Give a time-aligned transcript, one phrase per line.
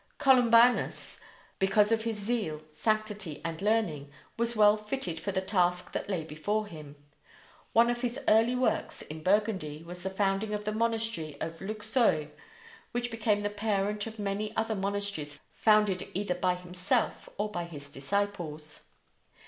[0.17, 1.19] Columbanus,
[1.59, 6.23] because of his zeal, sanctity, and learning, was well fitted for the task that lay
[6.23, 6.95] before him.
[7.73, 12.29] One of his early works in Burgundy was the founding of the monastery of Luxeuil,
[12.93, 17.87] which became the parent of many other monasteries founded either by himself or by his
[17.87, 18.85] disciples.